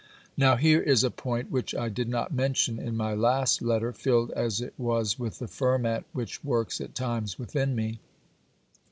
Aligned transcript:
Now 0.35 0.55
here 0.55 0.81
is 0.81 1.03
a 1.03 1.11
point 1.11 1.51
which 1.51 1.75
I 1.75 1.87
did 1.87 2.09
not 2.09 2.33
mention 2.33 2.79
in 2.79 2.97
my 2.97 3.13
last 3.13 3.61
letter, 3.61 3.93
filled 3.93 4.31
as 4.31 4.59
it 4.59 4.73
was 4.75 5.19
with 5.19 5.37
the 5.37 5.47
ferment 5.47 6.07
which 6.11 6.43
works 6.43 6.81
at 6.81 6.95
times 6.95 7.37
within 7.37 7.75
me. 7.75 7.99